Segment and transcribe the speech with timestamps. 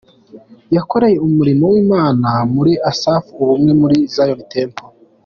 [0.75, 4.87] Yakoreye umurimo w’Imana muri Asaph Ubumwe muri Zion Temple.